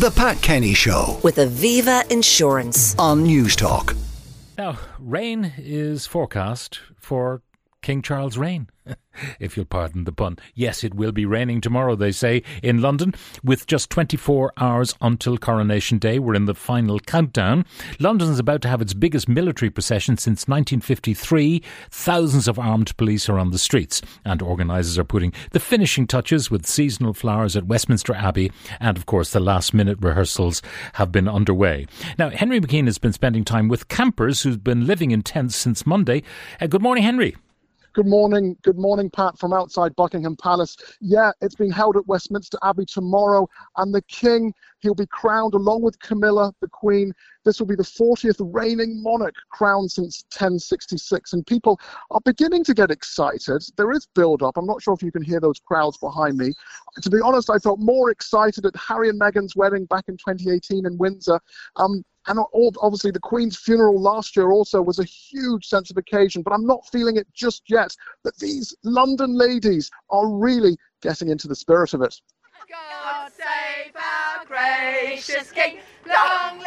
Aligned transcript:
The 0.00 0.10
Pat 0.10 0.40
Kenny 0.40 0.72
Show 0.72 1.20
with 1.22 1.36
Aviva 1.36 2.10
Insurance. 2.10 2.98
on 2.98 3.22
Newstalk. 3.22 3.94
Now, 4.56 4.78
rain 4.98 5.52
is 5.58 6.06
forecast 6.06 6.80
for 6.96 7.42
King 7.82 8.00
Charles' 8.00 8.38
reign, 8.38 8.70
if 9.38 9.56
you'll 9.56 9.66
pardon 9.66 10.04
the 10.04 10.12
pun. 10.12 10.38
Yes, 10.54 10.84
it 10.84 10.94
will 10.94 11.12
be 11.12 11.24
raining 11.24 11.60
tomorrow, 11.60 11.96
they 11.96 12.12
say, 12.12 12.42
in 12.62 12.80
London, 12.80 13.14
with 13.42 13.66
just 13.66 13.90
24 13.90 14.52
hours 14.58 14.94
until 15.00 15.38
Coronation 15.38 15.98
Day. 15.98 16.18
We're 16.18 16.34
in 16.34 16.46
the 16.46 16.54
final 16.54 16.98
countdown. 17.00 17.64
London's 17.98 18.38
about 18.38 18.62
to 18.62 18.68
have 18.68 18.80
its 18.80 18.94
biggest 18.94 19.28
military 19.28 19.70
procession 19.70 20.16
since 20.16 20.48
1953. 20.48 21.62
Thousands 21.90 22.48
of 22.48 22.58
armed 22.58 22.96
police 22.96 23.28
are 23.28 23.38
on 23.38 23.50
the 23.50 23.58
streets, 23.58 24.02
and 24.24 24.42
organisers 24.42 24.98
are 24.98 25.04
putting 25.04 25.32
the 25.52 25.60
finishing 25.60 26.06
touches 26.06 26.50
with 26.50 26.66
seasonal 26.66 27.14
flowers 27.14 27.56
at 27.56 27.66
Westminster 27.66 28.14
Abbey, 28.14 28.52
and 28.80 28.96
of 28.96 29.06
course, 29.06 29.30
the 29.30 29.40
last 29.40 29.74
minute 29.74 29.98
rehearsals 30.00 30.62
have 30.94 31.12
been 31.12 31.28
underway. 31.28 31.86
Now, 32.18 32.30
Henry 32.30 32.60
McKean 32.60 32.86
has 32.86 32.98
been 32.98 33.12
spending 33.12 33.44
time 33.44 33.68
with 33.68 33.88
campers 33.88 34.42
who've 34.42 34.62
been 34.62 34.86
living 34.86 35.10
in 35.10 35.22
tents 35.22 35.56
since 35.56 35.86
Monday. 35.86 36.22
Uh, 36.60 36.66
good 36.66 36.82
morning, 36.82 37.04
Henry. 37.04 37.36
Good 37.92 38.06
morning, 38.06 38.56
good 38.62 38.78
morning, 38.78 39.10
Pat, 39.10 39.36
from 39.36 39.52
outside 39.52 39.96
Buckingham 39.96 40.36
Palace. 40.36 40.76
Yeah, 41.00 41.32
it's 41.40 41.56
being 41.56 41.72
held 41.72 41.96
at 41.96 42.06
Westminster 42.06 42.56
Abbey 42.62 42.86
tomorrow, 42.86 43.48
and 43.78 43.92
the 43.92 44.02
King, 44.02 44.54
he'll 44.78 44.94
be 44.94 45.06
crowned 45.06 45.54
along 45.54 45.82
with 45.82 45.98
Camilla, 45.98 46.54
the 46.60 46.68
Queen. 46.68 47.12
This 47.44 47.58
will 47.58 47.66
be 47.66 47.76
the 47.76 47.82
40th 47.82 48.36
reigning 48.52 49.02
monarch 49.02 49.34
crowned 49.50 49.90
since 49.90 50.24
1066, 50.32 51.32
and 51.32 51.46
people 51.46 51.80
are 52.10 52.20
beginning 52.24 52.64
to 52.64 52.74
get 52.74 52.90
excited. 52.90 53.62
There 53.76 53.92
is 53.92 54.06
build 54.14 54.42
up. 54.42 54.56
I'm 54.56 54.66
not 54.66 54.82
sure 54.82 54.94
if 54.94 55.02
you 55.02 55.12
can 55.12 55.22
hear 55.22 55.40
those 55.40 55.60
crowds 55.60 55.96
behind 55.98 56.36
me. 56.36 56.52
To 57.00 57.10
be 57.10 57.20
honest, 57.22 57.50
I 57.50 57.58
felt 57.58 57.80
more 57.80 58.10
excited 58.10 58.66
at 58.66 58.76
Harry 58.76 59.08
and 59.08 59.20
Meghan's 59.20 59.56
wedding 59.56 59.86
back 59.86 60.04
in 60.08 60.16
2018 60.16 60.86
in 60.86 60.98
Windsor. 60.98 61.40
Um, 61.76 62.04
and 62.26 62.38
obviously, 62.82 63.10
the 63.10 63.20
Queen's 63.20 63.56
funeral 63.56 64.00
last 64.00 64.36
year 64.36 64.50
also 64.50 64.82
was 64.82 64.98
a 64.98 65.04
huge 65.04 65.66
sense 65.66 65.90
of 65.90 65.96
occasion, 65.96 66.42
but 66.42 66.52
I'm 66.52 66.66
not 66.66 66.86
feeling 66.92 67.16
it 67.16 67.26
just 67.32 67.62
yet. 67.68 67.96
But 68.22 68.36
these 68.36 68.76
London 68.84 69.36
ladies 69.36 69.90
are 70.10 70.28
really 70.28 70.76
getting 71.00 71.28
into 71.28 71.48
the 71.48 71.56
spirit 71.56 71.94
of 71.94 72.02
it. 72.02 72.20
God 72.68 73.32
save 73.32 73.96
our 73.96 74.44
gracious 74.44 75.50
King. 75.50 75.78
Long 76.06 76.59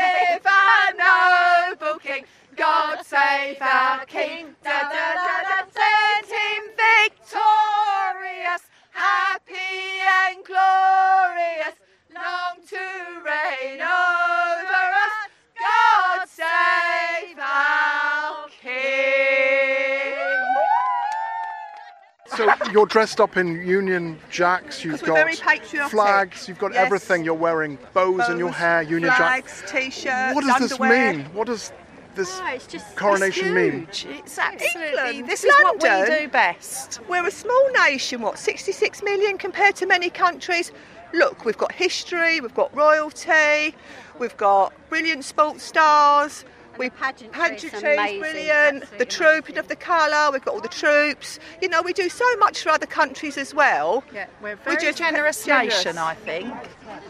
you're 22.83 22.87
dressed 22.89 23.21
up 23.21 23.37
in 23.37 23.65
Union 23.65 24.19
Jacks, 24.29 24.83
you've 24.83 25.01
we're 25.01 25.07
got 25.07 25.13
very 25.15 25.35
patriotic. 25.37 25.89
flags, 25.89 26.49
you've 26.49 26.59
got 26.59 26.73
Yes. 26.73 26.85
everything. 26.85 27.23
You're 27.23 27.33
wearing 27.33 27.77
bows, 27.93 28.27
in 28.27 28.37
your 28.37 28.51
hair, 28.51 28.81
Union 28.81 29.09
Jack. 29.09 29.47
flags, 29.47 29.63
t-shirts, 29.71 30.35
What 30.35 30.43
does 30.43 30.69
this 30.69 30.77
mean? 30.81 31.23
What 31.31 31.47
does 31.47 31.71
this 32.15 32.37
No, 32.39 32.47
it's 32.47 32.67
just 32.67 32.93
coronation 32.97 33.45
it's 33.45 33.55
mean? 33.55 33.87
It's 34.17 34.37
absolutely. 34.37 34.89
England, 34.89 35.29
this 35.29 35.45
is 35.45 35.53
what 35.61 35.81
we 35.81 36.17
do 36.19 36.27
best. 36.27 36.99
We're 37.07 37.25
a 37.25 37.31
small 37.31 37.71
nation, 37.85 38.19
what, 38.21 38.37
66 38.37 39.01
million 39.01 39.37
compared 39.37 39.77
to 39.77 39.85
many 39.85 40.09
countries. 40.09 40.73
Look, 41.13 41.45
we've 41.45 41.57
got 41.57 41.71
history, 41.71 42.41
we've 42.41 42.53
got 42.53 42.75
royalty, 42.75 43.75
we've 44.19 44.35
got 44.35 44.73
brilliant 44.89 45.23
sports 45.23 45.63
stars. 45.63 46.43
We 46.77 46.89
pageantry's 46.89 47.31
pageantry's 47.31 47.83
amazing, 47.83 48.19
brilliant. 48.19 48.79
The 48.97 49.03
absolutely 49.03 49.05
trooping 49.05 49.57
of 49.57 49.67
the 49.67 49.75
colour, 49.75 50.31
we've 50.31 50.43
got 50.43 50.53
all 50.55 50.61
the 50.61 50.67
troops. 50.67 51.39
You 51.61 51.69
know, 51.69 51.81
we 51.81 51.93
do 51.93 52.09
so 52.09 52.25
much 52.37 52.63
for 52.63 52.69
other 52.69 52.85
countries 52.87 53.37
as 53.37 53.53
well. 53.53 54.03
Yeah, 54.13 54.25
we're 54.41 54.53
a 54.53 54.55
We 54.55 54.61
very 54.63 54.77
just- 54.77 54.97
generous, 54.97 55.45
generous. 55.45 55.85
nation, 55.85 55.97
I 55.97 56.15
think. 56.15 56.53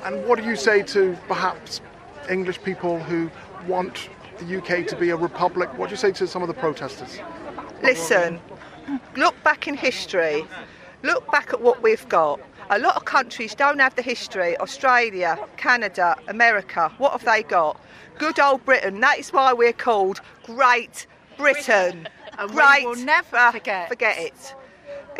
And 0.03 0.25
what 0.27 0.39
do 0.39 0.45
you 0.45 0.55
say 0.55 0.83
to 0.83 1.17
perhaps 1.27 1.81
English 2.29 2.61
people 2.63 2.99
who 2.99 3.29
want 3.67 4.09
the 4.39 4.45
UK 4.57 4.83
to 4.87 4.95
be 4.95 5.09
a 5.11 5.15
republic? 5.15 5.69
What 5.77 5.87
do 5.89 5.93
you 5.93 5.97
say 5.97 6.11
to 6.11 6.27
some 6.27 6.41
of 6.41 6.47
the 6.49 6.53
protesters? 6.53 7.19
Listen, 7.81 8.39
look 9.15 9.41
back 9.43 9.67
in 9.67 9.75
history. 9.75 10.45
Look 11.03 11.29
back 11.31 11.53
at 11.53 11.61
what 11.61 11.81
we've 11.81 12.07
got. 12.09 12.39
A 12.69 12.79
lot 12.79 12.95
of 12.95 13.03
countries 13.05 13.53
don't 13.53 13.79
have 13.79 13.93
the 13.95 14.01
history. 14.01 14.57
Australia, 14.59 15.37
Canada, 15.57 16.15
America. 16.29 16.91
What 16.97 17.11
have 17.11 17.25
they 17.25 17.43
got? 17.43 17.79
Good 18.17 18.39
old 18.39 18.63
Britain. 18.65 18.99
That 18.99 19.19
is 19.19 19.31
why 19.31 19.53
we're 19.53 19.73
called 19.73 20.21
Great 20.45 21.07
Britain. 21.37 22.07
And 22.35 22.49
we 22.49 22.83
will 22.87 22.95
never 22.95 23.37
uh, 23.37 23.51
forget. 23.51 23.87
Forget 23.89 24.17
it. 24.17 24.55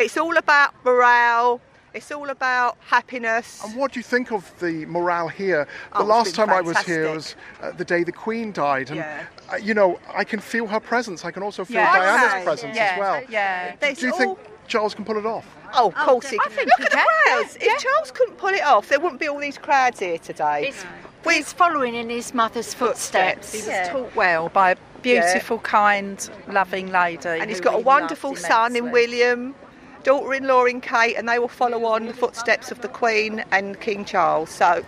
It's 0.00 0.16
all 0.16 0.36
about 0.36 0.74
morale. 0.84 1.60
It's 1.94 2.10
all 2.10 2.28
about 2.30 2.76
happiness. 2.88 3.62
And 3.64 3.76
what 3.76 3.92
do 3.92 4.00
you 4.00 4.02
think 4.02 4.32
of 4.32 4.52
the 4.58 4.84
morale 4.86 5.28
here? 5.28 5.68
The 5.92 5.98
Oh, 5.98 6.00
it's 6.00 6.08
last 6.08 6.24
been 6.24 6.34
time 6.48 6.50
I 6.50 6.60
was 6.60 6.76
here 6.80 7.14
was 7.14 7.36
uh, 7.62 7.70
the 7.70 7.84
day 7.84 8.02
the 8.02 8.10
Queen 8.10 8.50
died, 8.50 8.88
and 8.88 8.96
Yeah. 8.96 9.26
uh, 9.52 9.56
you 9.58 9.74
know 9.74 10.00
I 10.12 10.24
can 10.24 10.40
feel 10.40 10.66
her 10.66 10.80
presence. 10.80 11.24
I 11.24 11.30
can 11.30 11.44
also 11.44 11.64
feel 11.64 11.76
Yeah. 11.76 11.96
Diana's 11.96 12.32
Okay. 12.34 12.42
presence 12.44 12.76
yeah, 12.76 12.82
as 12.94 12.98
well. 12.98 13.22
Yeah. 13.28 13.76
There's 13.78 13.98
Do 13.98 14.06
you 14.06 14.12
all- 14.12 14.18
think 14.18 14.38
Charles 14.66 14.92
can 14.96 15.04
pull 15.04 15.16
it 15.16 15.24
off? 15.24 15.46
Oh, 15.72 15.90
of 15.90 15.94
course 15.94 16.28
he 16.30 16.36
I 16.40 16.42
can. 16.48 16.52
think 16.52 16.66
Look 16.70 16.78
he 16.78 16.84
at 16.86 16.90
the 16.90 16.96
crowds. 16.96 17.58
yeah, 17.60 17.72
If 17.74 17.78
Charles 17.80 18.10
couldn't 18.10 18.38
pull 18.38 18.48
it 18.50 18.64
off, 18.64 18.88
there 18.88 18.98
wouldn't 18.98 19.20
be 19.20 19.28
all 19.28 19.38
these 19.38 19.58
crowds 19.58 20.00
here 20.00 20.18
today. 20.18 20.66
It's, 20.70 20.84
he's 21.32 21.52
following 21.52 21.94
in 21.94 22.10
his 22.10 22.34
mother's 22.34 22.74
footsteps. 22.74 23.50
Footsteps. 23.50 23.64
He 23.66 23.70
Yeah. 23.70 23.92
was 23.94 24.02
taught 24.04 24.16
well 24.16 24.48
by 24.50 24.72
a 24.72 24.76
beautiful, 25.02 25.58
kind, 25.58 26.28
loving 26.48 26.90
lady. 26.90 27.28
and 27.28 27.48
he's 27.50 27.60
got 27.60 27.74
a 27.74 27.78
wonderful 27.78 28.36
son 28.36 28.76
in. 28.76 28.90
William, 28.90 29.54
daughter-in-law 30.02 30.64
in 30.66 30.80
Kate, 30.80 31.14
and 31.16 31.28
they 31.28 31.38
will 31.38 31.48
follow 31.48 31.84
on 31.86 32.06
the 32.06 32.14
footsteps 32.14 32.70
of 32.70 32.80
the 32.82 32.88
Queen 32.88 33.44
and 33.50 33.80
King 33.80 34.04
Charles. 34.04 34.50
So, 34.50 34.84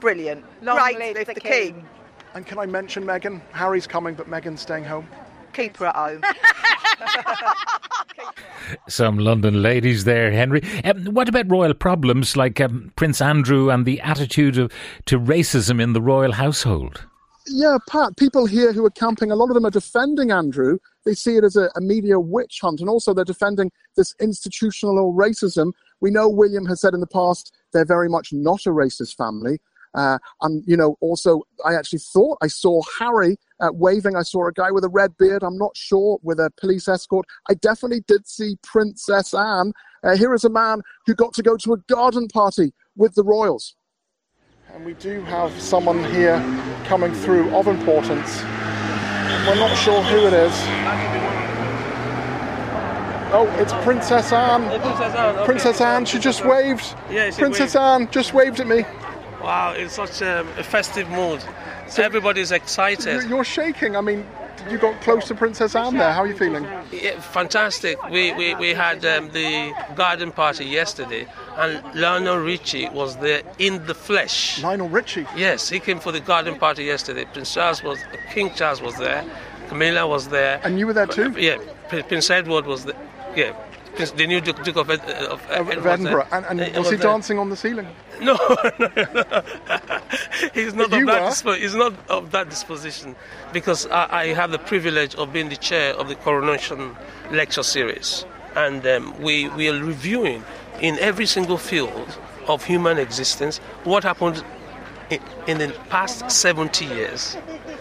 brilliant. 0.00 0.44
Long 0.62 0.76
Great 0.78 0.98
live 0.98 1.16
live 1.16 1.26
the 1.28 1.34
the 1.34 1.40
King. 1.40 1.52
King. 1.74 1.86
And 2.34 2.46
can 2.46 2.58
I 2.58 2.66
mention 2.66 3.04
Meghan? 3.04 3.40
Harry's 3.52 3.86
coming, 3.86 4.14
but 4.14 4.28
Meghan's 4.28 4.60
staying 4.60 4.84
home. 4.84 5.08
Keep 5.54 5.78
her 5.78 5.86
at 5.86 5.96
home. 5.96 6.22
Some 8.88 9.18
London 9.18 9.62
ladies 9.62 10.04
there, 10.04 10.30
Henry. 10.30 10.62
Um, 10.84 11.06
what 11.06 11.28
about 11.28 11.50
royal 11.50 11.74
problems 11.74 12.36
like 12.36 12.60
um, 12.60 12.92
Prince 12.96 13.20
Andrew 13.20 13.70
and 13.70 13.86
the 13.86 14.00
attitude 14.00 14.58
of, 14.58 14.72
to 15.06 15.18
racism 15.18 15.80
in 15.80 15.92
the 15.92 16.02
royal 16.02 16.32
household? 16.32 17.04
Yeah, 17.50 17.78
Pat, 17.88 18.16
people 18.18 18.44
here 18.44 18.74
who 18.74 18.84
are 18.84 18.90
camping, 18.90 19.30
a 19.30 19.36
lot 19.36 19.48
of 19.48 19.54
them 19.54 19.64
are 19.64 19.70
defending 19.70 20.30
Andrew. 20.30 20.78
They 21.06 21.14
see 21.14 21.36
it 21.36 21.44
as 21.44 21.56
a, 21.56 21.70
a 21.76 21.80
media 21.80 22.20
witch 22.20 22.58
hunt, 22.60 22.80
and 22.80 22.90
also 22.90 23.14
they're 23.14 23.24
defending 23.24 23.72
this 23.96 24.14
institutional 24.20 25.14
racism. 25.14 25.72
We 26.00 26.10
know 26.10 26.28
William 26.28 26.66
has 26.66 26.80
said 26.80 26.92
in 26.92 27.00
the 27.00 27.06
past 27.06 27.54
they're 27.72 27.86
very 27.86 28.08
much 28.08 28.32
not 28.32 28.66
a 28.66 28.70
racist 28.70 29.16
family. 29.16 29.60
Uh, 29.94 30.18
and, 30.42 30.62
you 30.66 30.76
know, 30.76 30.96
also, 31.00 31.42
I 31.64 31.74
actually 31.74 32.00
thought 32.00 32.38
I 32.42 32.46
saw 32.46 32.80
Harry 32.98 33.36
uh, 33.60 33.70
waving. 33.72 34.16
I 34.16 34.22
saw 34.22 34.46
a 34.46 34.52
guy 34.52 34.70
with 34.70 34.84
a 34.84 34.88
red 34.88 35.16
beard, 35.18 35.42
I'm 35.42 35.58
not 35.58 35.76
sure, 35.76 36.18
with 36.22 36.38
a 36.38 36.50
police 36.60 36.88
escort. 36.88 37.26
I 37.48 37.54
definitely 37.54 38.02
did 38.06 38.26
see 38.26 38.56
Princess 38.62 39.34
Anne. 39.34 39.72
Uh, 40.02 40.16
here 40.16 40.34
is 40.34 40.44
a 40.44 40.50
man 40.50 40.82
who 41.06 41.14
got 41.14 41.32
to 41.34 41.42
go 41.42 41.56
to 41.56 41.72
a 41.72 41.78
garden 41.88 42.28
party 42.28 42.72
with 42.96 43.14
the 43.14 43.24
royals. 43.24 43.74
And 44.74 44.84
we 44.84 44.94
do 44.94 45.22
have 45.22 45.58
someone 45.60 46.04
here 46.12 46.36
coming 46.84 47.12
through 47.12 47.54
of 47.56 47.66
importance. 47.66 48.42
We're 49.46 49.54
not 49.54 49.74
sure 49.78 50.02
who 50.02 50.26
it 50.26 50.34
is. 50.34 50.52
Oh, 53.30 53.46
it's 53.58 53.72
Princess 53.84 54.32
Anne. 54.32 54.68
Princess 54.80 55.14
Anne. 55.14 55.36
okay. 55.36 55.44
Princess 55.44 55.80
Anne, 55.80 56.04
she 56.06 56.18
just 56.18 56.44
waved. 56.44 56.94
Yeah, 57.10 57.30
she 57.30 57.38
Princess 57.38 57.74
waved. 57.74 57.76
Anne 57.76 58.10
just 58.10 58.32
waved 58.32 58.60
at 58.60 58.66
me. 58.66 58.84
Wow, 59.42 59.72
it's 59.72 59.94
such 59.94 60.20
a, 60.22 60.40
a 60.58 60.62
festive 60.64 61.08
mood. 61.10 61.42
So 61.88 62.02
Everybody's 62.02 62.52
excited. 62.52 63.22
You- 63.22 63.28
You're 63.28 63.44
shaking. 63.44 63.96
I 63.96 64.00
mean, 64.00 64.26
you 64.70 64.76
got 64.78 65.00
close 65.00 65.26
to 65.28 65.34
Princess 65.34 65.74
Anne 65.76 65.96
there. 65.96 66.12
How 66.12 66.22
are 66.22 66.26
you 66.26 66.36
feeling? 66.36 66.64
Yeah, 66.92 67.20
fantastic. 67.20 68.02
We, 68.10 68.32
we, 68.34 68.54
we 68.56 68.70
had 68.74 69.04
um, 69.06 69.30
the 69.30 69.72
garden 69.94 70.32
party 70.32 70.64
yesterday, 70.66 71.26
and 71.56 71.82
Lionel 71.94 72.38
Richie 72.38 72.88
was 72.90 73.16
there 73.18 73.42
in 73.58 73.86
the 73.86 73.94
flesh. 73.94 74.60
Lionel 74.62 74.88
Richie. 74.88 75.26
Yes, 75.36 75.68
he 75.68 75.78
came 75.80 76.00
for 76.00 76.12
the 76.12 76.20
garden 76.20 76.56
party 76.56 76.84
yesterday. 76.84 77.24
Prince 77.32 77.54
Charles 77.54 77.82
was, 77.82 77.98
King 78.34 78.52
Charles 78.54 78.82
was 78.82 78.96
there, 78.96 79.24
Camilla 79.68 80.06
was 80.06 80.28
there. 80.28 80.60
And 80.64 80.78
you 80.78 80.86
were 80.88 80.92
there 80.92 81.06
too? 81.06 81.30
Yeah, 81.38 81.58
Prince 81.88 82.28
Edward 82.28 82.66
was 82.66 82.84
there. 82.84 82.96
Yeah, 83.36 83.52
Prince, 83.98 84.12
the 84.12 84.26
new 84.26 84.40
Duke, 84.40 84.62
Duke 84.62 84.76
of, 84.76 84.90
Ed, 84.90 85.00
of, 85.00 85.44
Of, 85.50 85.68
Edward 85.70 85.86
Edinburgh. 85.86 86.26
And, 86.32 86.46
and 86.46 86.76
Uh, 86.76 86.80
was 86.80 86.90
he 86.90 86.96
dancing 86.96 87.38
on 87.38 87.50
the 87.50 87.56
ceiling? 87.56 87.88
No, 88.20 88.34
no, 88.78 88.88
no. 88.96 89.42
he's 90.54 90.74
not 90.74 90.90
You 90.90 91.00
of 91.00 91.06
that. 91.06 91.22
Dispo- 91.32 91.58
he's 91.58 91.74
not 91.74 91.92
of 92.08 92.30
that 92.30 92.48
disposition 92.48 93.14
because 93.52 93.86
I, 93.86 94.06
I 94.22 94.26
have 94.34 94.50
the 94.50 94.58
privilege 94.58 95.14
of 95.16 95.32
being 95.32 95.48
the 95.48 95.56
chair 95.56 95.94
of 95.94 96.08
the 96.08 96.14
coronation 96.14 96.96
lecture 97.30 97.62
series, 97.62 98.24
and 98.56 98.86
um, 98.86 99.20
we 99.20 99.48
we 99.50 99.68
are 99.68 99.78
reviewing 99.92 100.44
in 100.80 100.98
every 101.00 101.26
single 101.26 101.58
field 101.58 102.18
of 102.46 102.64
human 102.64 102.98
existence 102.98 103.58
what 103.84 104.02
happened 104.04 104.42
in, 105.10 105.20
in 105.46 105.58
the 105.58 105.68
past 105.90 106.30
70 106.30 106.84
years 106.86 107.36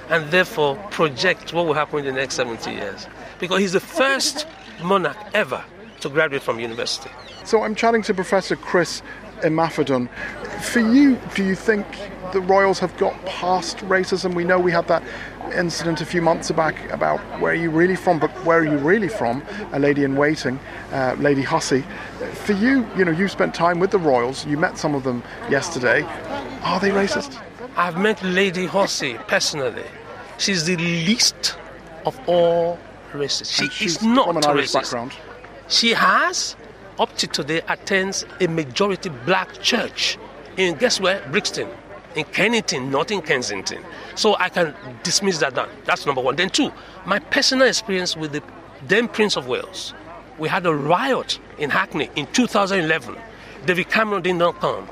and 0.10 0.30
therefore 0.32 0.76
project 0.92 1.54
what 1.54 1.66
will 1.66 1.74
happen 1.74 2.00
in 2.00 2.06
the 2.06 2.12
next 2.12 2.36
70 2.36 2.72
years. 2.72 3.08
Because 3.40 3.60
he's 3.60 3.74
the 3.74 3.80
first 3.80 4.48
monarch 4.82 5.18
ever 5.34 5.64
to 6.02 6.10
graduate 6.10 6.44
from 6.44 6.60
university. 6.60 7.10
So 7.44 7.64
I'm 7.64 7.76
chatting 7.76 8.02
to 8.04 8.14
Professor 8.14 8.56
Chris 8.56 9.02
Imafidon. 9.42 10.10
For 10.62 10.80
you, 10.80 11.20
do 11.36 11.44
you 11.44 11.56
think 11.56 11.86
the 12.34 12.42
Royals 12.42 12.80
have 12.80 12.96
got 12.98 13.14
past 13.26 13.78
racism? 13.80 14.34
We 14.34 14.44
know 14.44 14.60
we 14.60 14.72
had 14.72 14.88
that 14.88 15.04
incident 15.54 16.02
a 16.02 16.06
few 16.06 16.22
months 16.22 16.52
back 16.52 16.90
about 16.92 17.20
where 17.40 17.52
are 17.52 17.56
you 17.56 17.70
really 17.70 17.96
from, 17.96 18.20
but 18.20 18.30
where 18.44 18.60
are 18.60 18.66
you 18.66 18.78
really 18.78 19.08
from? 19.08 19.44
A 19.72 19.80
lady 19.80 20.04
in 20.04 20.16
waiting, 20.16 20.60
uh, 20.92 21.16
Lady 21.20 21.42
Hussey. 21.42 21.84
For 22.34 22.54
you, 22.54 22.86
you 22.98 23.06
know, 23.06 23.12
you 23.12 23.28
spent 23.28 23.54
time 23.56 23.80
with 23.80 23.92
the 23.92 24.00
Royals. 24.00 24.46
You 24.46 24.58
met 24.58 24.78
some 24.78 24.94
of 24.96 25.04
them 25.04 25.24
yesterday. 25.50 26.02
Are 26.64 26.80
they 26.80 26.90
racist? 26.90 27.40
I've 27.78 27.98
met 27.98 28.22
Lady 28.24 28.66
Hussey 28.66 29.18
personally. 29.28 29.86
She's 30.38 30.66
the 30.66 30.76
least 30.78 31.58
of 32.06 32.20
all 32.28 32.78
races. 33.14 33.50
She 33.50 33.70
she's 33.70 33.98
is 33.98 34.04
not 34.04 34.28
from 34.28 34.38
an 34.38 34.46
Irish 34.46 34.72
racist. 34.72 34.74
background. 34.74 35.14
She 35.70 35.94
has, 35.94 36.56
up 37.00 37.16
to 37.18 37.28
today, 37.28 37.62
attends 37.68 38.26
a 38.40 38.48
majority 38.48 39.10
black 39.26 39.62
church 39.62 40.18
in 40.58 40.76
guess 40.78 41.00
where? 41.00 41.22
Brixton, 41.30 41.68
in 42.16 42.24
Kennington, 42.26 42.90
not 42.90 43.12
in 43.12 43.22
Kensington. 43.22 43.84
So 44.16 44.36
I 44.38 44.50
can 44.50 44.74
dismiss 45.04 45.38
that 45.40 45.56
down. 45.56 45.70
That's 45.86 46.06
number 46.06 46.22
one. 46.22 46.36
Then 46.36 46.50
two, 46.50 46.72
my 47.06 47.20
personal 47.20 47.68
experience 47.68 48.16
with 48.18 48.32
the 48.32 48.42
then 48.88 49.08
Prince 49.08 49.36
of 49.38 49.48
Wales. 49.48 49.94
We 50.40 50.48
had 50.50 50.66
a 50.66 50.74
riot 50.74 51.40
in 51.58 51.70
Hackney 51.70 52.10
in 52.16 52.28
2011. 52.28 53.16
David 53.66 53.90
Cameron 53.90 54.22
did 54.22 54.36
not 54.36 54.60
come. 54.60 54.88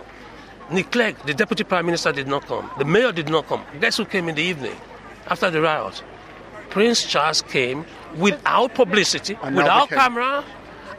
Nick 0.72 0.92
Clegg, 0.92 1.16
the 1.26 1.34
Deputy 1.34 1.64
Prime 1.64 1.86
Minister, 1.86 2.12
did 2.12 2.28
not 2.28 2.46
come. 2.48 2.70
The 2.80 2.86
Mayor 2.86 3.12
did 3.12 3.30
not 3.30 3.48
come. 3.48 3.64
Guess 3.80 3.98
who 3.98 4.06
came 4.06 4.28
in 4.28 4.36
the 4.36 4.42
evening 4.42 4.76
after 5.28 5.50
the 5.52 5.62
riot? 5.62 6.04
Prince 6.72 7.06
Charles 7.06 7.44
came 7.44 7.86
without 8.18 8.74
publicity, 8.74 9.38
And 9.44 9.56
without 9.56 9.90
they 9.90 9.96
came. 9.96 10.04
camera, 10.04 10.44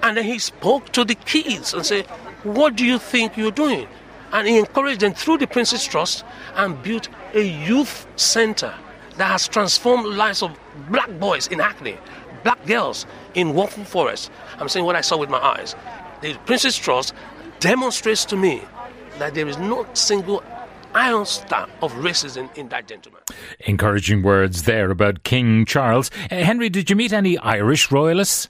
and 0.07 0.17
then 0.17 0.25
he 0.25 0.39
spoke 0.39 0.93
to 0.93 1.05
the 1.05 1.17
kids 1.17 1.75
and 1.75 1.85
said, 1.85 2.07
What 2.45 2.77
do 2.77 2.85
you 2.85 2.99
think 2.99 3.37
you're 3.37 3.51
doing? 3.51 3.89
And 4.33 4.47
he 4.47 4.59
encouraged 4.59 5.01
them 5.01 5.15
through 5.15 5.39
the 5.39 5.47
Prince's 5.49 5.85
Trust 5.85 6.25
and 6.55 6.81
built 6.83 7.09
a 7.35 7.43
youth 7.43 8.07
center 8.17 8.73
that 9.17 9.27
has 9.27 9.49
transformed 9.49 10.07
lives 10.07 10.43
of 10.43 10.57
black 10.89 11.11
boys 11.19 11.49
in 11.49 11.59
Hackney, 11.59 11.97
black 12.45 12.65
girls 12.67 13.05
in 13.35 13.53
Waltham 13.53 13.85
Forest. 13.85 14.31
I'm 14.59 14.69
saying 14.69 14.87
what 14.87 14.95
I 14.95 15.01
saw 15.01 15.17
with 15.17 15.29
my 15.31 15.39
eyes. 15.39 15.75
The 16.21 16.35
Prince's 16.47 16.77
Trust 16.77 17.13
demonstrates 17.59 18.25
to 18.27 18.37
me 18.37 18.63
that 19.19 19.35
there 19.35 19.49
is 19.49 19.59
no 19.59 19.87
single 19.95 20.45
iota 20.95 21.69
of 21.83 21.93
racism 21.95 22.55
in 22.57 22.69
that 22.69 22.87
gentleman. 22.87 23.23
Encouraging 23.61 24.23
words 24.23 24.63
there 24.63 24.91
about 24.91 25.25
King 25.25 25.65
Charles. 25.65 26.11
Uh, 26.31 26.37
Henry, 26.37 26.69
did 26.69 26.91
you 26.91 26.97
meet 26.97 27.13
any 27.13 27.37
Irish 27.39 27.91
royalists? 27.91 28.49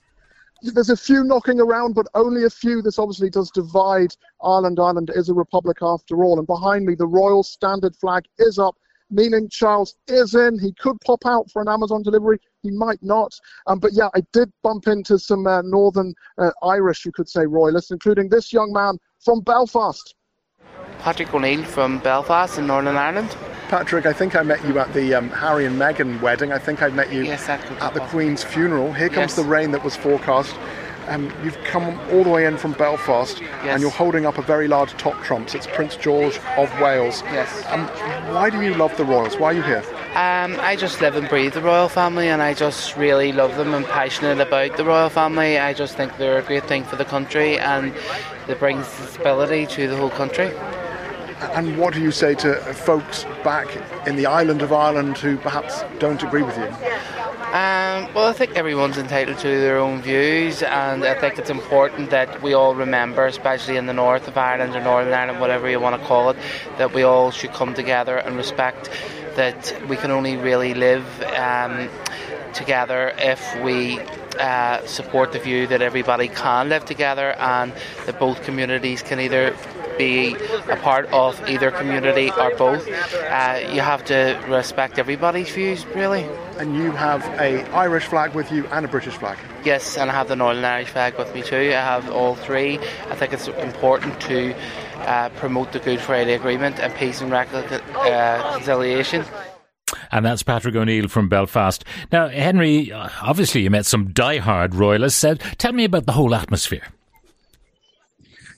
There's 0.62 0.90
a 0.90 0.96
few 0.96 1.22
knocking 1.22 1.60
around, 1.60 1.94
but 1.94 2.06
only 2.14 2.44
a 2.44 2.50
few. 2.50 2.80
This 2.80 2.98
obviously 2.98 3.30
does 3.30 3.50
divide 3.50 4.14
Ireland. 4.42 4.80
Ireland 4.80 5.10
is 5.14 5.28
a 5.28 5.34
republic 5.34 5.78
after 5.82 6.24
all. 6.24 6.38
And 6.38 6.46
behind 6.46 6.86
me, 6.86 6.94
the 6.94 7.06
royal 7.06 7.42
standard 7.42 7.94
flag 7.94 8.24
is 8.38 8.58
up, 8.58 8.74
meaning 9.10 9.48
Charles 9.50 9.96
is 10.08 10.34
in. 10.34 10.58
He 10.58 10.72
could 10.72 10.98
pop 11.02 11.26
out 11.26 11.50
for 11.50 11.60
an 11.60 11.68
Amazon 11.68 12.02
delivery. 12.02 12.38
He 12.62 12.70
might 12.70 13.02
not. 13.02 13.32
Um, 13.66 13.78
but 13.78 13.92
yeah, 13.92 14.08
I 14.14 14.22
did 14.32 14.50
bump 14.62 14.88
into 14.88 15.18
some 15.18 15.46
uh, 15.46 15.62
Northern 15.62 16.14
uh, 16.38 16.50
Irish, 16.62 17.04
you 17.04 17.12
could 17.12 17.28
say, 17.28 17.44
royalists, 17.46 17.90
including 17.90 18.28
this 18.28 18.52
young 18.52 18.72
man 18.72 18.98
from 19.20 19.40
Belfast. 19.42 20.14
Patrick 21.00 21.32
O'Neill 21.34 21.62
from 21.64 21.98
Belfast 21.98 22.58
in 22.58 22.66
Northern 22.66 22.96
Ireland. 22.96 23.36
Patrick, 23.68 24.06
I 24.06 24.12
think 24.12 24.36
I 24.36 24.42
met 24.42 24.64
you 24.64 24.78
at 24.78 24.92
the 24.92 25.14
um, 25.14 25.28
Harry 25.30 25.66
and 25.66 25.76
Meghan 25.78 26.20
wedding. 26.20 26.52
I 26.52 26.58
think 26.58 26.82
I 26.82 26.88
met 26.88 27.12
you 27.12 27.24
Yes, 27.24 27.46
that 27.46 27.60
could 27.62 27.76
be 27.76 27.82
at 27.82 27.94
the 27.94 28.00
possible. 28.00 28.06
Queen's 28.20 28.44
funeral. 28.44 28.92
Here 28.92 29.08
comes 29.08 29.32
Yes. 29.32 29.36
the 29.36 29.44
rain 29.44 29.72
that 29.72 29.82
was 29.82 29.96
forecast. 29.96 30.54
Um, 31.08 31.32
you've 31.44 31.58
come 31.64 31.98
all 32.10 32.24
the 32.24 32.30
way 32.30 32.46
in 32.46 32.56
from 32.56 32.72
Belfast, 32.72 33.40
and 33.62 33.80
you're 33.80 33.90
holding 33.92 34.26
up 34.26 34.38
a 34.38 34.42
very 34.42 34.66
large 34.66 34.90
top 34.94 35.20
trumps. 35.22 35.54
It's 35.54 35.66
Prince 35.68 35.94
George 35.96 36.40
of 36.56 36.68
Wales. 36.80 37.22
Yes. 37.26 37.64
Um, 37.68 37.86
why 38.34 38.50
do 38.50 38.60
you 38.60 38.74
love 38.74 38.96
the 38.96 39.04
royals? 39.04 39.36
Why 39.36 39.50
are 39.50 39.52
you 39.52 39.62
here? 39.62 39.84
Um, 40.16 40.56
I 40.60 40.74
just 40.76 41.00
live 41.00 41.14
and 41.14 41.28
breathe 41.28 41.52
the 41.54 41.60
royal 41.62 41.88
family, 41.88 42.26
and 42.28 42.42
I 42.42 42.54
just 42.54 42.96
really 42.96 43.30
love 43.32 43.56
them 43.56 43.72
and 43.72 43.84
passionate 43.86 44.40
about 44.40 44.76
the 44.76 44.84
royal 44.84 45.08
family. 45.08 45.58
I 45.58 45.74
just 45.74 45.94
think 45.96 46.16
they're 46.18 46.38
a 46.38 46.42
great 46.42 46.64
thing 46.64 46.82
for 46.82 46.96
the 46.96 47.04
country, 47.04 47.56
and 47.58 47.94
it 48.48 48.58
brings 48.58 48.86
stability 48.88 49.66
to 49.66 49.86
the 49.86 49.96
whole 49.96 50.10
country. 50.10 50.50
And 51.40 51.76
what 51.76 51.92
do 51.94 52.00
you 52.00 52.10
say 52.10 52.34
to 52.36 52.54
folks 52.72 53.24
back 53.44 53.68
in 54.06 54.16
the 54.16 54.26
island 54.26 54.62
of 54.62 54.72
Ireland 54.72 55.18
who 55.18 55.36
perhaps 55.36 55.84
don't 55.98 56.22
agree 56.22 56.42
with 56.42 56.56
you? 56.56 56.64
Um, 57.46 58.12
well, 58.12 58.26
I 58.26 58.32
think 58.32 58.56
everyone's 58.56 58.98
entitled 58.98 59.38
to 59.38 59.48
their 59.48 59.78
own 59.78 60.02
views, 60.02 60.62
and 60.62 61.04
I 61.04 61.14
think 61.14 61.38
it's 61.38 61.48
important 61.48 62.10
that 62.10 62.42
we 62.42 62.54
all 62.54 62.74
remember, 62.74 63.24
especially 63.24 63.76
in 63.76 63.86
the 63.86 63.92
north 63.92 64.28
of 64.28 64.36
Ireland 64.36 64.74
or 64.74 64.82
Northern 64.82 65.14
Ireland, 65.14 65.40
whatever 65.40 65.70
you 65.70 65.78
want 65.78 66.00
to 66.00 66.06
call 66.06 66.30
it, 66.30 66.36
that 66.78 66.92
we 66.92 67.02
all 67.02 67.30
should 67.30 67.52
come 67.52 67.72
together 67.72 68.16
and 68.16 68.36
respect 68.36 68.90
that 69.36 69.74
we 69.88 69.96
can 69.96 70.10
only 70.10 70.36
really 70.36 70.74
live 70.74 71.06
um, 71.36 71.88
together 72.52 73.14
if 73.18 73.58
we 73.62 74.00
uh, 74.38 74.84
support 74.86 75.32
the 75.32 75.38
view 75.38 75.66
that 75.66 75.82
everybody 75.82 76.28
can 76.28 76.68
live 76.68 76.84
together 76.84 77.32
and 77.38 77.72
that 78.06 78.18
both 78.18 78.42
communities 78.42 79.02
can 79.02 79.20
either 79.20 79.56
be 79.98 80.34
a 80.68 80.76
part 80.76 81.06
of 81.12 81.40
either 81.48 81.70
community 81.70 82.30
or 82.32 82.54
both. 82.56 82.86
Uh, 82.88 83.60
you 83.72 83.80
have 83.80 84.04
to 84.06 84.40
respect 84.48 84.98
everybody's 84.98 85.50
views, 85.50 85.84
really. 85.86 86.24
And 86.58 86.74
you 86.74 86.90
have 86.92 87.24
a 87.40 87.62
Irish 87.72 88.04
flag 88.06 88.34
with 88.34 88.50
you 88.50 88.66
and 88.68 88.84
a 88.84 88.88
British 88.88 89.14
flag. 89.14 89.38
Yes, 89.64 89.96
and 89.98 90.10
I 90.10 90.14
have 90.14 90.28
the 90.28 90.36
Northern 90.36 90.64
Irish 90.64 90.88
flag 90.88 91.18
with 91.18 91.34
me 91.34 91.42
too. 91.42 91.56
I 91.56 91.72
have 91.72 92.10
all 92.10 92.34
three. 92.34 92.78
I 93.10 93.14
think 93.14 93.32
it's 93.32 93.48
important 93.48 94.20
to 94.22 94.54
uh, 95.00 95.28
promote 95.30 95.72
the 95.72 95.80
Good 95.80 96.00
Friday 96.00 96.34
Agreement 96.34 96.78
and 96.80 96.94
peace 96.94 97.20
and 97.20 97.30
recon- 97.30 97.64
uh. 97.94 99.24
And 100.10 100.24
that's 100.24 100.42
Patrick 100.42 100.74
O'Neill 100.74 101.08
from 101.08 101.28
Belfast. 101.28 101.84
Now, 102.10 102.28
Henry, 102.28 102.92
uh, 102.92 103.08
obviously 103.22 103.62
you 103.62 103.70
met 103.70 103.86
some 103.86 104.12
die-hard 104.12 104.74
royalists. 104.74 105.20
Said, 105.20 105.40
tell 105.58 105.72
me 105.72 105.84
about 105.84 106.06
the 106.06 106.12
whole 106.12 106.34
atmosphere. 106.34 106.86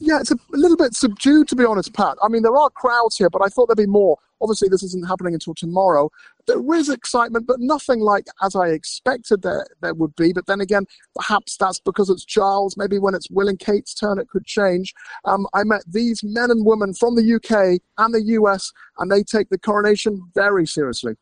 Yeah, 0.01 0.21
it's 0.21 0.31
a 0.31 0.39
little 0.51 0.77
bit 0.77 0.95
subdued, 0.95 1.49
to 1.49 1.57
be 1.57 1.65
honest, 1.65 1.93
Pat. 1.93 2.17
I 2.23 2.29
mean, 2.29 2.43
there 2.43 2.57
are 2.57 2.71
crowds 2.71 3.17
here, 3.17 3.31
but 3.31 3.43
I 3.43 3.49
thought 3.49 3.67
there'd 3.67 3.77
be 3.77 3.87
more. 3.87 4.17
Obviously, 4.41 4.69
this 4.69 4.85
isn't 4.85 5.09
happening 5.09 5.35
until 5.35 5.55
tomorrow. 5.55 6.11
There 6.47 6.75
is 6.75 6.89
excitement, 6.89 7.47
but 7.47 7.59
nothing 7.59 8.01
like 8.01 8.27
as 8.41 8.55
I 8.55 8.69
expected 8.69 9.43
there, 9.43 9.67
there 9.81 9.95
would 9.95 10.15
be. 10.15 10.33
But 10.33 10.47
then 10.47 10.61
again, 10.61 10.87
perhaps 11.17 11.57
that's 11.57 11.81
because 11.81 12.09
it's 12.09 12.25
Charles. 12.25 12.77
Maybe 12.77 12.99
when 12.99 13.15
it's 13.15 13.29
Will 13.31 13.49
and 13.49 13.59
Kate's 13.59 13.95
turn, 13.95 14.19
it 14.19 14.29
could 14.29 14.47
change. 14.47 14.95
Um, 15.25 15.47
I 15.55 15.65
met 15.65 15.83
these 15.89 16.23
men 16.23 16.53
and 16.53 16.65
women 16.65 16.95
from 16.95 17.17
the 17.17 17.35
UK 17.35 17.81
and 17.99 18.15
the 18.15 18.23
US, 18.35 18.73
and 18.99 19.11
they 19.11 19.25
take 19.25 19.49
the 19.49 19.59
coronation 19.59 20.23
very 20.35 20.67
seriously. 20.67 21.15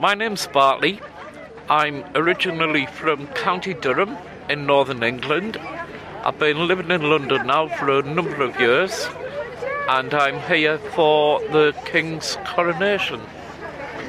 My 0.00 0.14
name's 0.14 0.48
Bartley. 0.48 1.00
I'm 1.70 2.04
originally 2.16 2.86
from 2.86 3.28
County 3.28 3.74
Durham 3.74 4.16
in 4.50 4.66
northern 4.66 5.02
England. 5.02 5.56
I've 6.26 6.38
been 6.38 6.66
living 6.66 6.90
in 6.90 7.02
London 7.02 7.46
now 7.46 7.68
for 7.68 7.98
a 7.98 8.02
number 8.02 8.42
of 8.42 8.58
years 8.58 9.06
and 9.90 10.14
I'm 10.14 10.40
here 10.48 10.78
for 10.78 11.38
the 11.48 11.76
King's 11.84 12.38
coronation. 12.46 13.20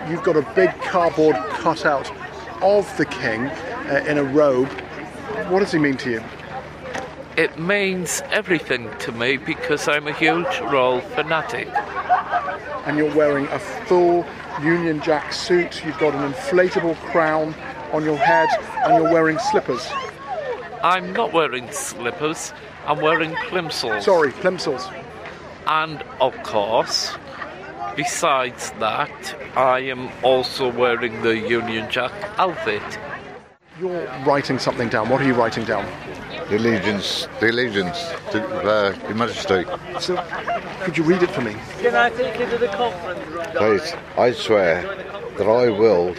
You've 0.07 0.23
got 0.23 0.37
a 0.37 0.53
big 0.55 0.69
cardboard 0.81 1.35
cutout 1.49 2.09
of 2.61 2.95
the 2.97 3.05
king 3.05 3.47
uh, 3.47 4.05
in 4.07 4.17
a 4.17 4.23
robe. 4.23 4.69
What 5.49 5.59
does 5.59 5.73
he 5.73 5.77
mean 5.77 5.97
to 5.97 6.11
you? 6.11 6.23
It 7.35 7.59
means 7.59 8.21
everything 8.31 8.89
to 8.99 9.11
me 9.11 9.35
because 9.35 9.89
I'm 9.89 10.07
a 10.07 10.13
huge 10.13 10.61
royal 10.61 11.01
fanatic. 11.01 11.67
and 12.85 12.97
you're 12.97 13.13
wearing 13.13 13.47
a 13.47 13.59
full 13.59 14.25
Union 14.61 15.01
Jack 15.01 15.33
suit. 15.33 15.83
You've 15.83 15.99
got 15.99 16.15
an 16.15 16.31
inflatable 16.31 16.95
crown 17.11 17.53
on 17.91 18.05
your 18.05 18.17
head, 18.17 18.47
and 18.85 19.03
you're 19.03 19.11
wearing 19.11 19.37
slippers. 19.37 19.91
I'm 20.85 21.13
not 21.13 21.33
wearing 21.33 21.71
slippers, 21.71 22.53
I'm 22.85 23.01
wearing 23.01 23.31
plimsolls. 23.31 24.03
Sorry, 24.03 24.31
plimsolls. 24.31 24.85
And 25.65 26.03
of 26.21 26.35
course, 26.43 27.11
besides 27.95 28.69
that, 28.79 29.35
I 29.57 29.79
am 29.79 30.11
also 30.21 30.71
wearing 30.71 31.23
the 31.23 31.39
Union 31.39 31.89
Jack 31.89 32.11
outfit. 32.37 32.83
You're 33.79 34.05
writing 34.27 34.59
something 34.59 34.87
down. 34.87 35.09
What 35.09 35.21
are 35.21 35.25
you 35.25 35.33
writing 35.33 35.65
down? 35.65 35.87
The 36.49 36.57
allegiance, 36.57 37.27
the 37.39 37.49
allegiance 37.49 37.97
to 38.29 38.45
uh, 38.45 38.95
Your 39.07 39.15
Majesty. 39.15 39.65
So, 39.99 40.23
could 40.81 40.99
you 40.99 41.03
read 41.03 41.23
it 41.23 41.31
for 41.31 41.41
me? 41.41 41.55
Can 41.79 41.95
I 41.95 42.11
take 42.11 42.39
you 42.39 42.45
to 42.45 42.59
the 42.59 42.67
conference? 42.67 43.57
Please, 43.57 43.95
I 44.19 44.33
swear 44.33 44.83
that 45.39 45.47
I 45.47 45.67
will 45.67 46.15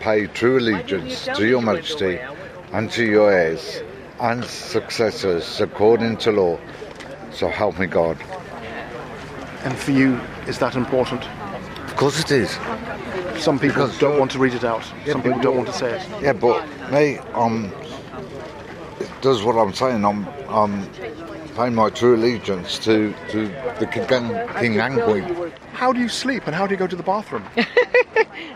pay 0.00 0.26
true 0.26 0.58
allegiance 0.58 1.24
to 1.34 1.46
Your 1.46 1.62
Majesty 1.62 2.20
and 2.72 2.90
to 2.92 3.04
your 3.04 3.32
heirs 3.32 3.82
and 4.20 4.44
successors 4.44 5.60
according 5.60 6.16
to 6.18 6.32
law. 6.32 6.58
So 7.32 7.48
help 7.48 7.78
me 7.78 7.86
God. 7.86 8.18
And 9.64 9.76
for 9.76 9.92
you, 9.92 10.20
is 10.46 10.58
that 10.58 10.76
important? 10.76 11.24
Of 11.86 11.96
course 11.96 12.20
it 12.20 12.30
is. 12.30 12.50
Some 13.38 13.58
people 13.58 13.84
Because- 13.84 13.98
don't 13.98 14.18
want 14.18 14.30
to 14.32 14.38
read 14.38 14.54
it 14.54 14.64
out. 14.64 14.82
Yeah, 15.04 15.12
Some 15.12 15.22
people 15.22 15.40
don't 15.40 15.56
want 15.56 15.68
to 15.68 15.74
say 15.74 15.96
it. 15.98 16.06
Yeah, 16.20 16.32
but 16.32 16.64
me, 16.90 17.18
um, 17.34 17.72
it 19.00 19.10
does 19.20 19.42
what 19.42 19.56
I'm 19.56 19.72
saying. 19.72 20.04
I'm, 20.04 20.26
I'm 20.48 20.88
paying 21.58 21.74
my 21.74 21.90
true 21.90 22.14
allegiance 22.14 22.78
to, 22.78 23.12
to 23.28 23.48
the 23.80 23.86
king, 23.90 24.06
king 24.60 24.78
and. 24.78 25.52
How 25.72 25.92
do 25.92 25.98
you 25.98 26.08
sleep 26.08 26.46
and 26.46 26.54
how 26.54 26.68
do 26.68 26.72
you 26.72 26.78
go 26.78 26.86
to 26.86 26.94
the 26.94 27.02
bathroom? 27.02 27.44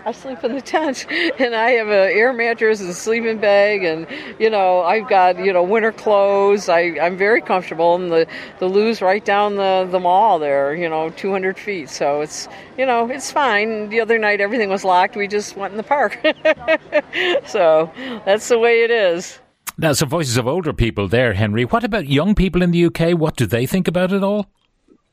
I 0.06 0.12
sleep 0.12 0.44
in 0.44 0.54
the 0.54 0.60
tent, 0.60 1.06
and 1.40 1.52
I 1.52 1.72
have 1.72 1.88
an 1.88 2.10
air 2.12 2.32
mattress 2.32 2.80
and 2.80 2.88
a 2.88 2.94
sleeping 2.94 3.38
bag, 3.38 3.82
and 3.82 4.06
you 4.38 4.48
know 4.48 4.82
I've 4.82 5.08
got 5.08 5.44
you 5.44 5.52
know 5.52 5.64
winter 5.64 5.90
clothes. 5.90 6.68
I 6.68 6.96
I'm 7.00 7.16
very 7.16 7.40
comfortable, 7.40 7.96
and 7.96 8.10
the 8.10 8.28
the 8.60 8.66
loo's 8.66 9.02
right 9.02 9.24
down 9.24 9.56
the 9.56 9.88
the 9.90 9.98
mall 9.98 10.38
there, 10.38 10.72
you 10.72 10.88
know, 10.88 11.10
200 11.10 11.58
feet. 11.58 11.90
So 11.90 12.20
it's 12.20 12.48
you 12.78 12.86
know 12.86 13.10
it's 13.10 13.32
fine. 13.32 13.88
The 13.88 14.00
other 14.00 14.18
night 14.18 14.40
everything 14.40 14.68
was 14.68 14.84
locked. 14.84 15.16
We 15.16 15.26
just 15.26 15.56
went 15.56 15.72
in 15.72 15.76
the 15.76 15.82
park. 15.82 16.18
so 17.46 17.90
that's 18.24 18.46
the 18.48 18.60
way 18.60 18.84
it 18.84 18.92
is. 18.92 19.40
Now, 19.78 19.92
some 19.94 20.08
voices 20.08 20.36
of 20.36 20.46
older 20.46 20.72
people 20.72 21.08
there, 21.08 21.32
Henry. 21.32 21.64
What 21.64 21.84
about 21.84 22.06
young 22.06 22.34
people 22.34 22.62
in 22.62 22.72
the 22.72 22.86
UK? 22.86 23.18
What 23.18 23.36
do 23.36 23.46
they 23.46 23.66
think 23.66 23.88
about 23.88 24.12
it 24.12 24.22
all? 24.22 24.46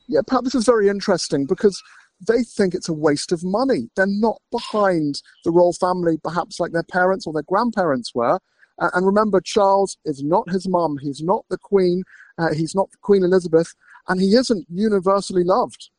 Yeah, 0.06 0.20
Pat, 0.26 0.44
this 0.44 0.54
is 0.54 0.66
very 0.66 0.88
interesting 0.88 1.46
because 1.46 1.82
they 2.26 2.42
think 2.42 2.74
it's 2.74 2.88
a 2.88 2.92
waste 2.92 3.32
of 3.32 3.42
money. 3.42 3.88
They're 3.96 4.06
not 4.06 4.40
behind 4.50 5.22
the 5.44 5.50
royal 5.50 5.72
family, 5.72 6.18
perhaps 6.22 6.60
like 6.60 6.72
their 6.72 6.82
parents 6.82 7.26
or 7.26 7.32
their 7.32 7.44
grandparents 7.44 8.14
were. 8.14 8.38
Uh, 8.78 8.90
and 8.94 9.06
remember, 9.06 9.40
Charles 9.40 9.96
is 10.04 10.22
not 10.22 10.50
his 10.50 10.68
mum. 10.68 10.98
He's 11.00 11.22
not 11.22 11.44
the 11.48 11.58
Queen. 11.58 12.02
Uh, 12.38 12.52
he's 12.52 12.74
not 12.74 12.88
Queen 13.00 13.22
Elizabeth. 13.24 13.74
And 14.08 14.20
he 14.20 14.34
isn't 14.34 14.66
universally 14.68 15.44
loved. 15.44 15.90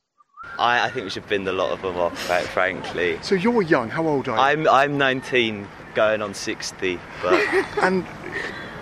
I, 0.62 0.86
I 0.86 0.91
think 0.91 1.05
we 1.05 1.10
should 1.10 1.27
bin 1.27 1.43
the 1.43 1.51
lot 1.51 1.71
of 1.71 1.81
them 1.81 1.98
off, 1.98 2.27
quite 2.27 2.45
frankly. 2.45 3.17
So 3.24 3.36
you're 3.36 3.63
young. 3.63 3.89
How 3.89 4.07
old 4.07 4.27
are 4.27 4.36
you? 4.36 4.41
I'm 4.41 4.69
I'm 4.69 4.98
19, 4.98 5.67
going 5.95 6.21
on 6.21 6.33
60, 6.33 7.00
but 7.21 7.33
and 7.81 8.05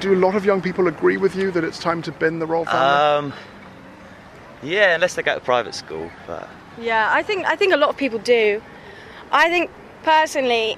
do 0.02 0.14
a 0.14 0.20
lot 0.20 0.36
of 0.36 0.46
young 0.46 0.62
people 0.62 0.88
agree 0.88 1.18
with 1.18 1.36
you 1.36 1.52
that 1.52 1.64
it's 1.64 1.80
time 1.80 2.02
to 2.04 2.12
bin 2.12 2.40
the 2.40 2.46
royal 2.46 2.66
family? 2.66 3.32
um, 3.32 3.34
yeah, 4.62 4.96
unless 4.96 5.16
they 5.16 5.24
go 5.24 5.34
to 5.36 5.40
private 5.40 5.74
school. 5.74 6.12
But 6.28 6.50
Yeah, 6.78 7.10
I 7.12 7.24
think 7.24 7.46
I 7.46 7.56
think 7.56 7.74
a 7.74 7.78
lot 7.78 7.90
of 7.90 7.98
people 7.98 8.20
do. 8.20 8.62
I 9.32 9.50
think 9.50 9.72
personally, 10.04 10.78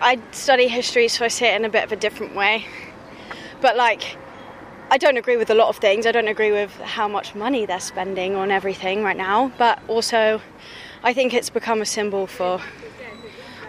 I 0.00 0.20
study 0.30 0.68
history, 0.68 1.08
so 1.08 1.24
I 1.24 1.28
see 1.28 1.46
it 1.46 1.56
in 1.56 1.64
a 1.64 1.68
bit 1.68 1.82
of 1.82 1.90
a 1.90 1.96
different 1.96 2.36
way. 2.36 2.66
But 3.60 3.76
like, 3.76 4.16
I 4.92 4.98
don't 4.98 5.16
agree 5.16 5.36
with 5.36 5.50
a 5.50 5.54
lot 5.54 5.68
of 5.68 5.76
things. 5.76 6.04
I 6.04 6.12
don't 6.12 6.28
agree 6.28 6.50
with 6.50 6.74
how 6.80 7.06
much 7.06 7.34
money 7.34 7.64
they're 7.64 7.78
spending 7.78 8.34
on 8.34 8.50
everything 8.50 9.04
right 9.04 9.16
now. 9.16 9.52
But 9.56 9.78
also, 9.86 10.40
I 11.04 11.12
think 11.12 11.32
it's 11.32 11.48
become 11.48 11.80
a 11.80 11.86
symbol 11.86 12.26
for 12.26 12.60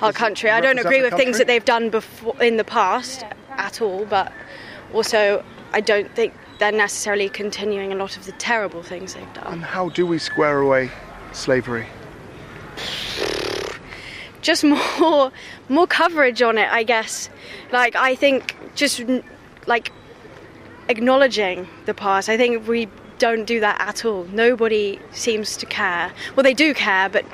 our 0.02 0.12
country. 0.12 0.50
I 0.50 0.62
don't 0.62 0.80
agree 0.80 1.04
with 1.04 1.14
things 1.14 1.38
that 1.38 1.46
they've 1.46 1.64
done 1.64 1.92
before 1.92 2.36
in 2.42 2.58
the 2.58 2.64
past 2.64 3.24
at 3.52 3.82
all. 3.82 4.06
But 4.06 4.34
also, 4.94 5.44
I 5.74 5.82
don't 5.82 6.14
think 6.16 6.34
they're 6.58 6.72
necessarily 6.72 7.30
continuing 7.30 7.92
a 7.92 7.96
lot 7.96 8.18
of 8.18 8.26
the 8.26 8.32
terrible 8.34 8.84
things 8.84 9.14
they've 9.14 9.34
done. 9.34 9.54
and 9.54 9.64
how 9.64 9.90
do 9.90 10.06
we 10.06 10.18
square 10.20 10.60
away 10.60 10.90
slavery? 11.34 11.86
just 14.42 14.64
more 15.00 15.32
more 15.70 15.88
coverage 15.88 16.42
on 16.42 16.58
it 16.58 16.68
i 16.72 16.82
guess 16.84 17.30
like 17.72 17.96
i 17.96 18.16
think 18.16 18.56
just 18.76 19.04
like 19.68 19.92
acknowledging 20.90 21.68
the 21.86 21.94
past. 21.94 22.30
I 22.30 22.38
think 22.38 22.68
we 22.68 22.88
don't 23.18 23.46
do 23.46 23.60
that 23.60 23.80
at 23.80 24.04
all. 24.04 24.24
Nobody 24.32 25.00
seems 25.12 25.56
to 25.58 25.66
care. 25.66 26.12
Well 26.36 26.44
they 26.44 26.54
do 26.54 26.74
care 26.74 27.10
but 27.10 27.26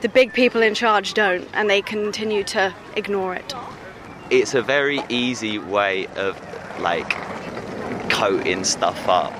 the 0.00 0.08
big 0.08 0.32
people 0.32 0.62
in 0.62 0.74
charge 0.74 1.14
don't 1.14 1.48
and 1.52 1.70
they 1.70 1.80
continue 1.80 2.42
to 2.44 2.74
ignore 2.96 3.34
it. 3.34 3.54
It's 4.30 4.54
a 4.54 4.62
very 4.62 5.00
easy 5.08 5.58
way 5.58 6.06
of 6.16 6.36
like 6.80 7.10
coating 8.10 8.64
stuff 8.64 9.08
up. 9.08 9.32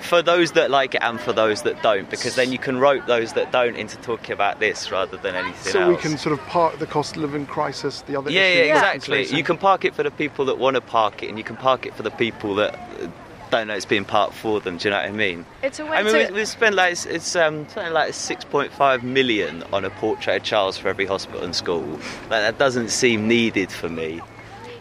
For 0.00 0.22
those 0.22 0.52
that 0.52 0.70
like 0.70 0.94
it 0.94 1.02
and 1.02 1.20
for 1.20 1.32
those 1.32 1.62
that 1.62 1.82
don't, 1.82 2.08
because 2.10 2.34
then 2.36 2.52
you 2.52 2.58
can 2.58 2.78
rope 2.78 3.06
those 3.06 3.32
that 3.34 3.52
don't 3.52 3.76
into 3.76 3.96
talking 3.98 4.32
about 4.32 4.60
this 4.60 4.90
rather 4.90 5.16
than 5.16 5.34
anything 5.34 5.72
So 5.72 5.80
else. 5.80 6.02
So 6.02 6.08
we 6.08 6.10
can 6.10 6.18
sort 6.18 6.38
of 6.38 6.44
park 6.46 6.78
the 6.78 6.86
cost 6.86 7.16
of 7.16 7.22
living 7.22 7.46
crisis, 7.46 8.02
the 8.02 8.16
other 8.16 8.30
yeah, 8.30 8.42
issues 8.42 8.66
yeah, 8.66 8.92
exactly. 8.92 9.26
You 9.26 9.44
can 9.44 9.58
park 9.58 9.84
it 9.84 9.94
for 9.94 10.02
the 10.02 10.10
people 10.10 10.44
that 10.46 10.58
want 10.58 10.74
to 10.76 10.80
park 10.80 11.22
it, 11.22 11.28
and 11.28 11.38
you 11.38 11.44
can 11.44 11.56
park 11.56 11.86
it 11.86 11.94
for 11.94 12.02
the 12.02 12.10
people 12.10 12.54
that 12.56 12.74
uh, 12.74 13.08
don't 13.50 13.68
know 13.68 13.74
it's 13.74 13.84
being 13.84 14.04
parked 14.04 14.34
for 14.34 14.60
them. 14.60 14.76
Do 14.76 14.88
you 14.88 14.90
know 14.90 14.98
what 14.98 15.06
I 15.06 15.12
mean? 15.12 15.46
it's 15.62 15.78
a 15.78 15.84
way 15.84 15.96
I 15.96 16.02
mean, 16.02 16.26
to 16.26 16.32
we, 16.32 16.40
we 16.40 16.44
spend 16.44 16.74
like 16.74 16.92
it's, 16.92 17.06
it's 17.06 17.36
um, 17.36 17.68
something 17.68 17.92
like 17.92 18.12
6.5 18.12 19.02
million 19.02 19.62
on 19.72 19.84
a 19.84 19.90
portrait 19.90 20.36
of 20.36 20.42
Charles 20.42 20.76
for 20.76 20.88
every 20.88 21.06
hospital 21.06 21.42
and 21.42 21.54
school. 21.54 21.86
Like, 22.30 22.42
that 22.42 22.58
doesn't 22.58 22.90
seem 22.90 23.28
needed 23.28 23.70
for 23.70 23.88
me. 23.88 24.20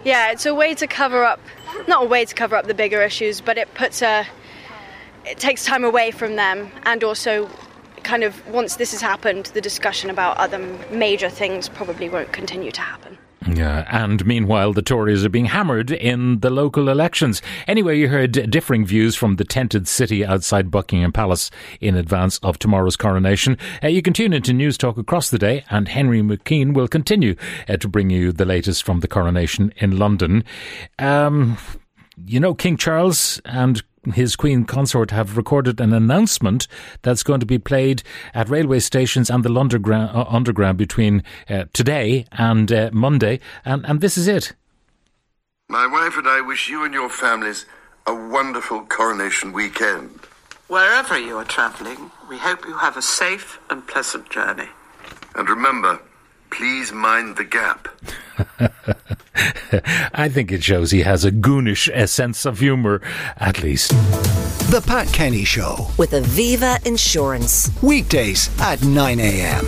yeah 0.03 0.31
it's 0.31 0.45
a 0.45 0.53
way 0.55 0.73
to 0.75 0.87
cover 0.87 1.23
up 1.23 1.39
not 1.87 2.03
a 2.03 2.05
way 2.05 2.23
to 2.23 2.33
cover 2.33 2.55
up 2.55 2.65
the 2.67 2.73
bigger 2.73 3.01
issues 3.01 3.41
but 3.41 3.57
it 3.57 3.73
puts 3.73 4.01
a 4.01 4.25
it 5.25 5.39
takes 5.39 5.65
time 5.65 5.83
away 5.83 6.11
from 6.11 6.35
them 6.35 6.69
and 6.83 7.03
also 7.03 7.49
kind 8.03 8.23
of 8.23 8.47
once 8.47 8.75
this 8.75 8.91
has 8.91 9.01
happened 9.01 9.47
the 9.47 9.61
discussion 9.61 10.09
about 10.09 10.37
other 10.37 10.59
major 10.91 11.29
things 11.29 11.67
probably 11.69 12.07
won't 12.07 12.31
continue 12.31 12.71
to 12.71 12.81
happen 12.81 13.17
Yeah, 13.47 13.85
and 13.91 14.25
meanwhile, 14.25 14.73
the 14.73 14.81
Tories 14.81 15.23
are 15.23 15.29
being 15.29 15.45
hammered 15.45 15.91
in 15.91 16.39
the 16.39 16.49
local 16.49 16.89
elections. 16.89 17.43
Anyway, 17.67 17.97
you 17.99 18.07
heard 18.07 18.49
differing 18.49 18.85
views 18.87 19.15
from 19.15 19.35
the 19.35 19.43
tented 19.43 19.87
city 19.87 20.25
outside 20.25 20.71
Buckingham 20.71 21.11
Palace 21.11 21.51
in 21.79 21.95
advance 21.95 22.39
of 22.39 22.57
tomorrow's 22.57 22.97
coronation. 22.97 23.55
Uh, 23.83 23.87
you 23.87 24.01
can 24.01 24.13
tune 24.13 24.33
into 24.33 24.51
Newstalk 24.51 24.97
across 24.97 25.29
the 25.29 25.37
day, 25.37 25.63
and 25.69 25.87
Henry 25.87 26.21
McKean 26.21 26.73
will 26.73 26.87
continue 26.87 27.35
uh, 27.69 27.77
to 27.77 27.87
bring 27.87 28.09
you 28.09 28.31
the 28.31 28.45
latest 28.45 28.83
from 28.83 29.01
the 29.01 29.07
coronation 29.07 29.71
in 29.77 29.99
London. 29.99 30.43
Um, 30.97 31.59
you 32.25 32.39
know, 32.39 32.55
King 32.55 32.77
Charles 32.77 33.41
and 33.45 33.83
his 34.13 34.35
Queen 34.35 34.65
consort 34.65 35.11
have 35.11 35.37
recorded 35.37 35.79
an 35.79 35.93
announcement 35.93 36.67
that's 37.01 37.23
going 37.23 37.39
to 37.39 37.45
be 37.45 37.57
played 37.57 38.03
at 38.33 38.49
railway 38.49 38.79
stations 38.79 39.29
and 39.29 39.43
the 39.43 39.49
Londonground, 39.49 40.15
uh, 40.15 40.25
underground 40.29 40.77
between 40.77 41.23
uh, 41.49 41.65
today 41.73 42.25
and 42.33 42.71
uh, 42.71 42.89
Monday, 42.93 43.39
and, 43.63 43.85
and 43.85 44.01
this 44.01 44.17
is 44.17 44.27
it. 44.27 44.53
My 45.67 45.87
wife 45.87 46.17
and 46.17 46.27
I 46.27 46.41
wish 46.41 46.69
you 46.69 46.83
and 46.83 46.93
your 46.93 47.09
families 47.09 47.65
a 48.07 48.13
wonderful 48.13 48.81
coronation 48.81 49.51
weekend. 49.51 50.19
Wherever 50.67 51.17
you 51.17 51.37
are 51.37 51.45
travelling, 51.45 52.11
we 52.29 52.37
hope 52.37 52.65
you 52.65 52.77
have 52.77 52.97
a 52.97 53.01
safe 53.01 53.59
and 53.69 53.85
pleasant 53.87 54.29
journey. 54.29 54.69
And 55.35 55.49
remember, 55.49 55.99
please 56.49 56.91
mind 56.91 57.37
the 57.37 57.43
gap. 57.43 57.87
I 60.13 60.29
think 60.29 60.51
it 60.51 60.63
shows 60.63 60.91
he 60.91 61.01
has 61.01 61.25
a 61.25 61.31
goonish 61.31 61.89
sense 62.09 62.45
of 62.45 62.59
humour, 62.59 63.01
at 63.37 63.61
least. 63.61 63.91
The 64.71 64.83
Pat 64.85 65.07
Kenny 65.07 65.43
Show. 65.43 65.87
With 65.97 66.11
Aviva 66.11 66.83
Insurance. 66.85 67.69
Weekdays 67.81 68.49
at 68.59 68.83
9 68.83 69.19
a.m. 69.19 69.65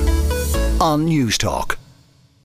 on 0.81 1.07
Newstalk. 1.07 1.75